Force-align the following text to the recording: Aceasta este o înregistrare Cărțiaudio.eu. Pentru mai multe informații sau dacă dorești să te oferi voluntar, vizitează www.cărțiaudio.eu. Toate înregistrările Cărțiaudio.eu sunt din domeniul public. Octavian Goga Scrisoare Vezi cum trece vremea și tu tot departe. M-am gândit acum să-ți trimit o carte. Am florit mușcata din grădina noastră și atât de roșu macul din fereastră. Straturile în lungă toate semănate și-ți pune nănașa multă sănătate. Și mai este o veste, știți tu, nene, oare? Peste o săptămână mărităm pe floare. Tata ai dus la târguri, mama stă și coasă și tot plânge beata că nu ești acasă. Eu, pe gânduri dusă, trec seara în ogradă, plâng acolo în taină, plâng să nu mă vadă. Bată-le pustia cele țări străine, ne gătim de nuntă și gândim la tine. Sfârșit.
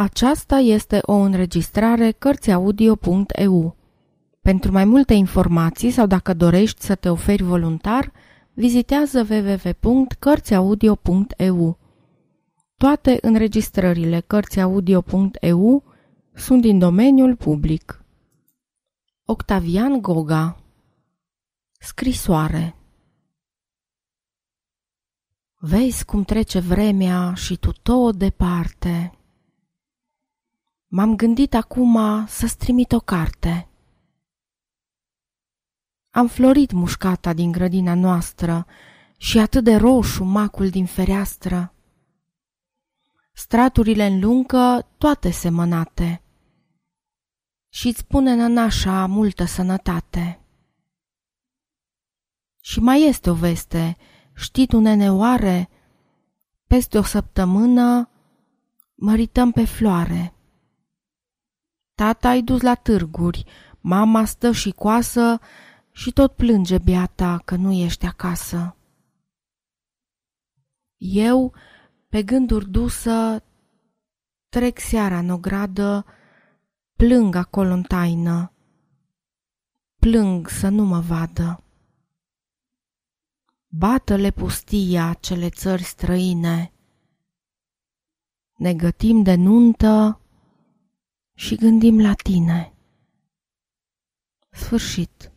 Aceasta 0.00 0.56
este 0.56 0.98
o 1.02 1.12
înregistrare 1.12 2.10
Cărțiaudio.eu. 2.10 3.76
Pentru 4.40 4.72
mai 4.72 4.84
multe 4.84 5.14
informații 5.14 5.90
sau 5.90 6.06
dacă 6.06 6.34
dorești 6.34 6.82
să 6.82 6.94
te 6.94 7.08
oferi 7.08 7.42
voluntar, 7.42 8.12
vizitează 8.52 9.26
www.cărțiaudio.eu. 9.30 11.78
Toate 12.76 13.18
înregistrările 13.20 14.20
Cărțiaudio.eu 14.20 15.84
sunt 16.34 16.60
din 16.60 16.78
domeniul 16.78 17.36
public. 17.36 18.04
Octavian 19.24 20.00
Goga 20.00 20.60
Scrisoare 21.78 22.74
Vezi 25.58 26.04
cum 26.04 26.24
trece 26.24 26.58
vremea 26.58 27.34
și 27.34 27.56
tu 27.56 27.72
tot 27.72 28.16
departe. 28.16 29.14
M-am 30.92 31.16
gândit 31.16 31.54
acum 31.54 32.26
să-ți 32.26 32.56
trimit 32.56 32.92
o 32.92 32.98
carte. 32.98 33.68
Am 36.10 36.28
florit 36.28 36.72
mușcata 36.72 37.32
din 37.32 37.52
grădina 37.52 37.94
noastră 37.94 38.66
și 39.16 39.38
atât 39.38 39.64
de 39.64 39.76
roșu 39.76 40.24
macul 40.24 40.68
din 40.68 40.86
fereastră. 40.86 41.74
Straturile 43.32 44.06
în 44.06 44.20
lungă 44.20 44.88
toate 44.98 45.30
semănate 45.30 46.22
și-ți 47.68 48.06
pune 48.06 48.34
nănașa 48.34 49.06
multă 49.06 49.44
sănătate. 49.44 50.40
Și 52.60 52.80
mai 52.80 53.02
este 53.02 53.30
o 53.30 53.34
veste, 53.34 53.96
știți 54.34 54.68
tu, 54.68 54.80
nene, 54.80 55.12
oare? 55.12 55.68
Peste 56.66 56.98
o 56.98 57.02
săptămână 57.02 58.10
mărităm 58.94 59.50
pe 59.50 59.64
floare. 59.64 60.34
Tata 62.00 62.28
ai 62.28 62.42
dus 62.42 62.60
la 62.60 62.74
târguri, 62.74 63.44
mama 63.80 64.24
stă 64.24 64.52
și 64.52 64.70
coasă 64.70 65.38
și 65.92 66.12
tot 66.12 66.34
plânge 66.34 66.78
beata 66.78 67.38
că 67.44 67.56
nu 67.56 67.72
ești 67.72 68.06
acasă. 68.06 68.76
Eu, 70.96 71.54
pe 72.08 72.22
gânduri 72.22 72.70
dusă, 72.70 73.44
trec 74.48 74.78
seara 74.78 75.18
în 75.18 75.30
ogradă, 75.30 76.04
plâng 76.96 77.34
acolo 77.34 77.72
în 77.72 77.82
taină, 77.82 78.52
plâng 79.96 80.48
să 80.48 80.68
nu 80.68 80.84
mă 80.84 81.00
vadă. 81.00 81.64
Bată-le 83.66 84.30
pustia 84.30 85.14
cele 85.14 85.48
țări 85.48 85.82
străine, 85.82 86.72
ne 88.56 88.74
gătim 88.74 89.22
de 89.22 89.34
nuntă 89.34 90.19
și 91.40 91.54
gândim 91.54 92.00
la 92.00 92.14
tine. 92.14 92.72
Sfârșit. 94.50 95.32